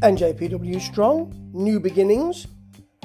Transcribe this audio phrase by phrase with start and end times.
[0.00, 2.46] NJPW strong, new beginnings,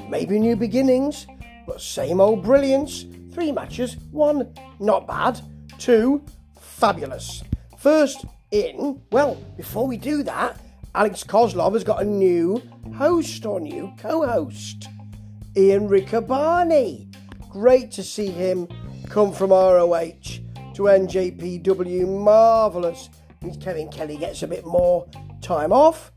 [0.08, 1.26] maybe new beginnings,
[1.66, 3.06] but same old brilliance.
[3.32, 5.40] Three matches, one not bad,
[5.78, 6.22] two
[6.60, 7.42] fabulous.
[7.78, 10.60] First in, well, before we do that,
[10.94, 12.62] Alex Koslov has got a new
[12.94, 14.88] host or new co host,
[15.56, 17.10] Ian Riccaboni.
[17.48, 18.68] Great to see him
[19.08, 20.12] come from ROH
[20.74, 22.06] to NJPW.
[22.06, 23.08] Marvellous.
[23.60, 25.06] Kevin Kelly gets a bit more
[25.40, 26.12] time off.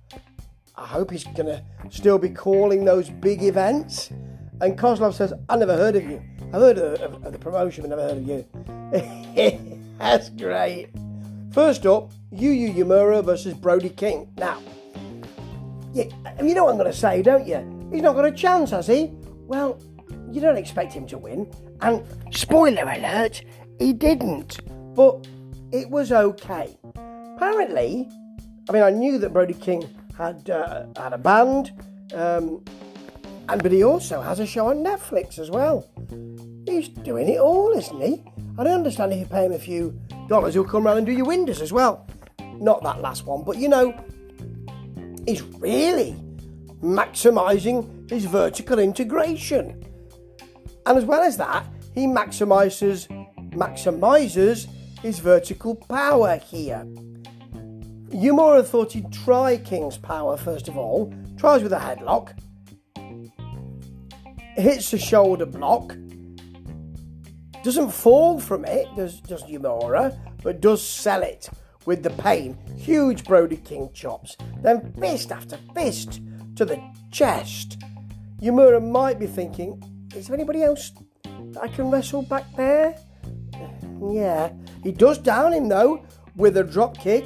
[0.77, 4.09] I hope he's going to still be calling those big events.
[4.61, 6.21] And Koslov says, I never heard of you.
[6.47, 9.85] I've heard of, of, of the promotion, but never heard of you.
[9.99, 10.89] That's great.
[11.51, 14.29] First up, Yuya Uemura versus Brody King.
[14.37, 14.61] Now,
[15.93, 16.05] yeah,
[16.43, 17.89] you know what I'm going to say, don't you?
[17.91, 19.11] He's not got a chance, has he?
[19.47, 19.79] Well,
[20.29, 21.49] you don't expect him to win.
[21.79, 23.41] And spoiler alert,
[23.79, 24.59] he didn't.
[24.93, 25.25] But
[25.71, 26.77] it was okay.
[27.37, 28.09] Apparently,
[28.69, 29.87] I mean, I knew that Brody King
[30.17, 31.71] had uh, had a band,
[32.13, 32.63] um,
[33.49, 35.89] and but he also has a show on Netflix as well.
[36.65, 38.23] He's doing it all, isn't he?
[38.57, 41.13] I don't understand if you pay him a few dollars, he'll come round and do
[41.13, 42.07] your windows as well.
[42.53, 43.93] Not that last one, but you know,
[45.27, 46.15] he's really
[46.81, 49.83] maximising his vertical integration.
[50.85, 53.07] And as well as that, he maximises
[53.51, 54.67] maximizes
[55.01, 56.85] his vertical power here.
[58.15, 62.31] Yumura thought he'd try King's power first of all, tries with a headlock,
[64.55, 65.97] hits a shoulder block,
[67.61, 71.49] doesn't fall from it, does, does Yumura, but does sell it
[71.85, 72.57] with the pain.
[72.77, 76.21] Huge Brody King chops, then fist after fist
[76.55, 77.79] to the chest.
[78.41, 79.83] Yumura might be thinking,
[80.15, 80.93] is there anybody else
[81.23, 82.95] that I can wrestle back there?
[84.09, 86.05] Yeah, he does down him though
[86.37, 87.25] with a drop kick,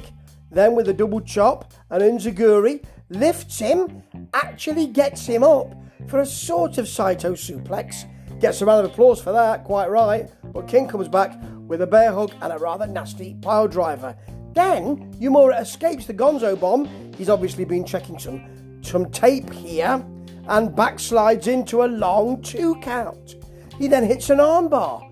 [0.50, 4.02] then with a double chop, and Enzuigiri lifts him,
[4.34, 5.74] actually gets him up
[6.08, 8.04] for a sort of Saito suplex.
[8.40, 10.30] Gets a round of applause for that, quite right.
[10.52, 14.16] But King comes back with a bear hug and a rather nasty pile driver.
[14.54, 16.88] Then Yumura escapes the Gonzo bomb.
[17.16, 20.04] He's obviously been checking some some tape here
[20.48, 23.36] and backslides into a long two count.
[23.78, 25.06] He then hits an armbar.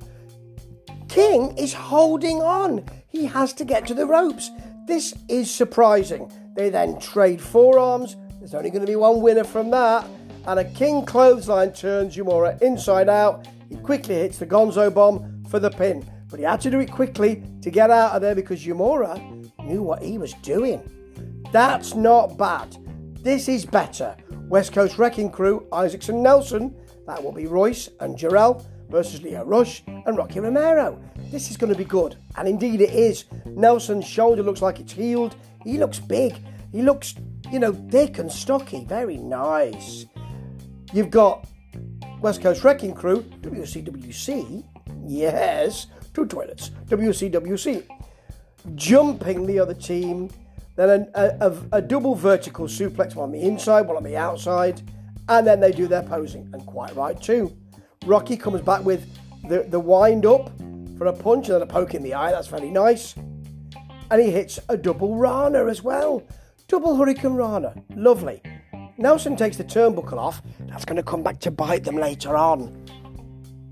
[1.08, 2.84] King is holding on.
[3.08, 4.50] He has to get to the ropes.
[4.88, 6.32] This is surprising.
[6.56, 8.16] They then trade forearms.
[8.38, 10.08] There's only going to be one winner from that.
[10.46, 13.46] And a King clothesline turns Yumura inside out.
[13.68, 16.10] He quickly hits the Gonzo bomb for the pin.
[16.30, 19.20] But he had to do it quickly to get out of there because Yumura
[19.62, 20.80] knew what he was doing.
[21.52, 22.74] That's not bad.
[23.22, 24.16] This is better.
[24.48, 26.74] West Coast Wrecking Crew, Isaacson Nelson.
[27.06, 30.98] That will be Royce and Jorel versus Lio Rush and Rocky Romero.
[31.30, 33.26] This is going to be good, and indeed it is.
[33.44, 35.36] Nelson's shoulder looks like it's healed.
[35.62, 36.42] He looks big.
[36.72, 37.14] He looks,
[37.50, 38.84] you know, thick and stocky.
[38.86, 40.06] Very nice.
[40.92, 41.46] You've got
[42.20, 44.64] West Coast Wrecking Crew, WCWC.
[45.06, 46.70] Yes, two toilets.
[46.86, 47.86] WCWC.
[48.74, 50.30] Jumping the other team.
[50.76, 54.80] Then a, a, a double vertical suplex, one on the inside, one on the outside.
[55.28, 57.54] And then they do their posing, and quite right too.
[58.06, 59.06] Rocky comes back with
[59.46, 60.50] the, the wind up
[60.98, 62.32] for a punch and then a poke in the eye.
[62.32, 63.14] That's very nice.
[64.10, 66.22] And he hits a double Rana as well.
[66.66, 67.74] Double Hurricane Rana.
[67.94, 68.42] Lovely.
[68.98, 70.42] Nelson takes the turnbuckle off.
[70.60, 72.84] That's going to come back to bite them later on.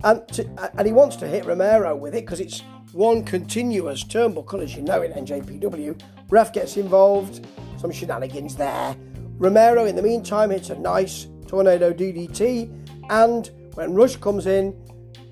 [0.04, 4.04] And, to, uh, and he wants to hit Romero with it because it's one continuous
[4.04, 6.00] turnbuckle, as you know in NJPW.
[6.30, 7.44] Ref gets involved.
[7.78, 8.96] Some shenanigans there.
[9.38, 13.10] Romero, in the meantime, hits a nice tornado DDT.
[13.10, 14.74] And when Rush comes in,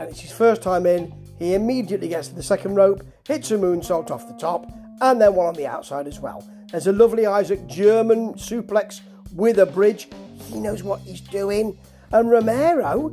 [0.00, 3.56] and it's his first time in, he immediately gets to the second rope, hits a
[3.56, 6.48] moonsault off the top, and then one on the outside as well.
[6.70, 9.00] There's a lovely Isaac German suplex
[9.34, 10.08] with a bridge.
[10.46, 11.78] He knows what he's doing.
[12.12, 13.10] And Romero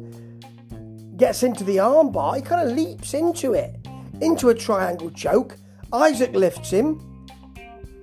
[1.18, 2.36] gets into the armbar.
[2.36, 3.76] He kind of leaps into it,
[4.22, 5.58] into a triangle choke.
[5.94, 7.28] Isaac lifts him.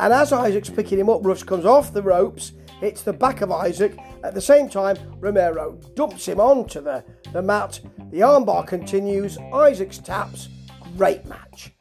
[0.01, 3.51] And as Isaac's picking him up, Rush comes off the ropes, hits the back of
[3.51, 3.97] Isaac.
[4.23, 7.81] At the same time, Romero dumps him onto the, the mat.
[8.11, 9.37] The armbar continues.
[9.53, 10.49] Isaac's taps.
[10.97, 11.73] Great match.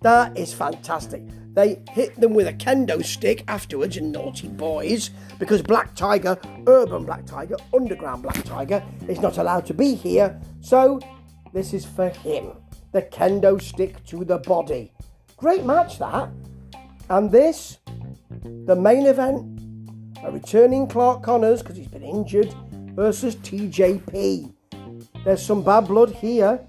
[0.00, 1.22] That is fantastic.
[1.54, 7.04] They hit them with a kendo stick afterwards, and naughty boys, because Black Tiger, Urban
[7.04, 10.40] Black Tiger, Underground Black Tiger, is not allowed to be here.
[10.60, 11.00] So
[11.52, 12.52] this is for him.
[12.92, 14.92] The kendo stick to the body.
[15.36, 16.30] Great match that.
[17.10, 17.78] And this,
[18.64, 19.60] the main event,
[20.24, 22.52] a returning Clark Connors because he's been injured
[22.94, 24.53] versus TJP.
[25.24, 26.60] There's some bad blood here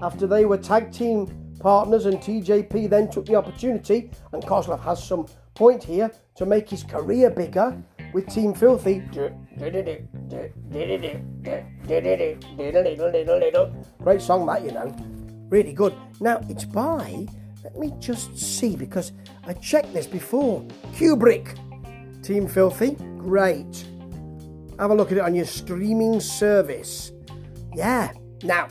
[0.00, 1.26] after they were tag team
[1.60, 6.70] partners and TJP then took the opportunity and Koslov has some point here to make
[6.70, 7.76] his career bigger
[8.14, 9.00] with Team Filthy.
[13.98, 14.96] Great song, that, you know.
[15.50, 15.94] Really good.
[16.20, 17.26] Now, it's by,
[17.62, 19.12] let me just see, because
[19.46, 20.62] I checked this before.
[20.94, 21.58] Kubrick.
[22.22, 22.92] Team Filthy.
[23.18, 23.84] Great.
[24.78, 27.12] Have a look at it on your streaming service.
[27.74, 28.12] Yeah.
[28.42, 28.68] Now,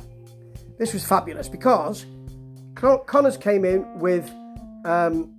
[0.77, 2.05] this was fabulous because
[2.75, 4.29] Con- Connors came in with
[4.85, 5.33] um,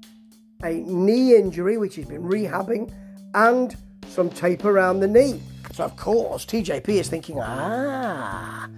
[0.63, 2.93] a knee injury, which he's been rehabbing,
[3.35, 3.77] and
[4.09, 5.41] some tape around the knee.
[5.73, 8.69] So, of course, TJP is thinking, ah,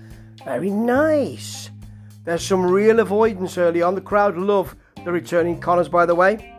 [0.45, 1.71] very nice.
[2.25, 3.95] There's some real avoidance early on.
[3.95, 6.55] The crowd love the returning Connors, by the way.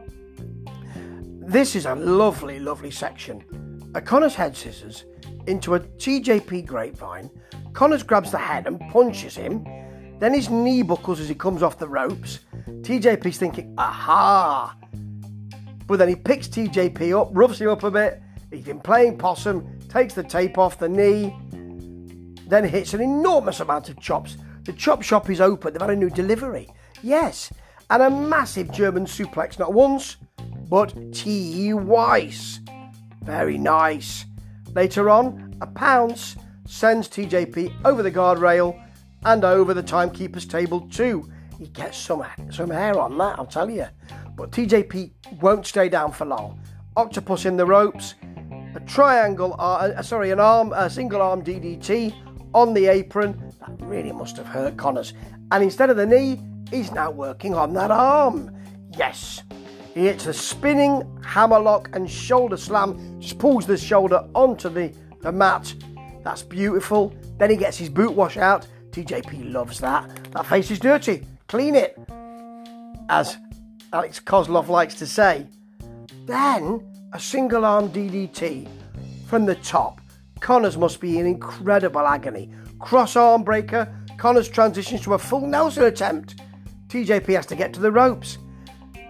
[1.40, 3.44] This is a lovely, lovely section.
[3.94, 5.06] A Connors head scissors
[5.48, 7.30] into a TJP grapevine.
[7.74, 9.66] Connors grabs the head and punches him.
[10.20, 12.40] Then his knee buckles as he comes off the ropes.
[12.82, 14.76] TJP's thinking, aha!
[15.88, 18.22] But then he picks TJP up, roughs him up a bit.
[18.52, 21.36] He's been playing possum, takes the tape off the knee,
[22.48, 24.38] then hits an enormous amount of chops.
[24.64, 26.70] The chop shop is open, they've had a new delivery.
[27.02, 27.52] Yes,
[27.90, 30.18] and a massive German suplex, not once,
[30.70, 32.60] but twice.
[33.24, 34.26] Very nice.
[34.74, 38.82] Later on, a pounce sends TJP over the guardrail
[39.26, 41.30] and over the timekeeper's table too.
[41.60, 43.86] He gets some some hair on that, I'll tell you.
[44.36, 46.60] But TJP won't stay down for long.
[46.96, 48.16] Octopus in the ropes,
[48.76, 52.14] a triangle, uh, uh, sorry, an arm, a single arm DDT
[52.54, 53.54] on the apron.
[53.60, 55.14] That really must have hurt Connors.
[55.52, 58.56] And instead of the knee, he's now working on that arm.
[58.98, 59.44] Yes.
[59.94, 65.32] He hits a spinning hammerlock and shoulder slam, just pulls the shoulder onto the, the
[65.32, 65.74] mat.
[66.24, 67.14] That's beautiful.
[67.38, 68.68] Then he gets his boot wash out.
[68.92, 70.32] TJP loves that.
[70.32, 71.26] That face is dirty.
[71.48, 71.98] Clean it.
[73.10, 73.38] As
[73.92, 75.48] Alex Koslov likes to say.
[76.26, 78.68] Then a single arm DDT
[79.28, 80.00] from the top.
[80.40, 82.50] Connors must be in incredible agony.
[82.80, 83.94] Cross arm breaker.
[84.18, 86.42] Connors transitions to a full Nelson attempt.
[86.88, 88.38] TJP has to get to the ropes.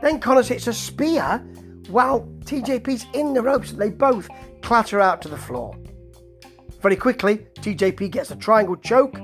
[0.02, 1.38] Then Connors hits a spear
[1.90, 4.30] while TJP's in the ropes they both
[4.62, 5.76] clatter out to the floor.
[6.82, 9.18] Very quickly, TJP gets a triangle choke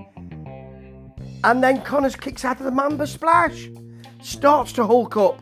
[1.44, 3.70] and then Connors kicks out of the Mamba Splash.
[4.22, 5.42] Starts to hulk up.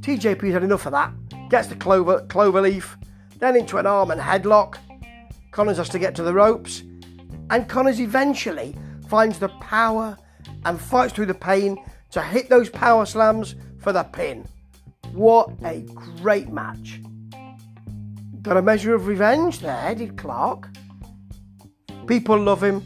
[0.00, 1.12] TJP's had enough of that.
[1.48, 2.96] Gets the clover, clover leaf,
[3.38, 4.76] then into an arm and headlock.
[5.50, 6.82] Connors has to get to the ropes.
[7.50, 8.76] And Connors eventually
[9.08, 10.16] finds the power
[10.64, 14.46] and fights through the pain to hit those power slams for the pin.
[15.12, 15.82] What a
[16.20, 17.00] great match.
[18.40, 20.68] Got a measure of revenge there, did Clark.
[22.06, 22.82] People love him.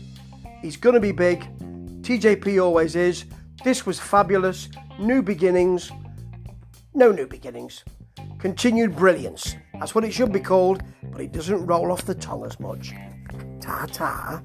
[0.60, 1.48] He's going to be big.
[2.02, 3.24] TJP always is.
[3.64, 4.68] This was fabulous.
[4.98, 5.90] New beginnings.
[6.94, 7.84] No new beginnings.
[8.38, 9.56] Continued brilliance.
[9.74, 12.92] That's what it should be called, but it doesn't roll off the tongue as much.
[13.60, 14.42] Ta ta.